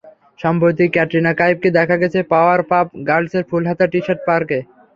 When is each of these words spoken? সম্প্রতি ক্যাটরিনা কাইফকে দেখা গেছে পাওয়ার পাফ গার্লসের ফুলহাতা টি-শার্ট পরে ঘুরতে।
সম্প্রতি 0.39 0.85
ক্যাটরিনা 0.87 1.31
কাইফকে 1.33 1.69
দেখা 1.77 1.95
গেছে 2.01 2.19
পাওয়ার 2.31 2.59
পাফ 2.69 2.87
গার্লসের 3.07 3.43
ফুলহাতা 3.49 3.85
টি-শার্ট 3.91 4.21
পরে 4.21 4.35
ঘুরতে। 4.39 4.57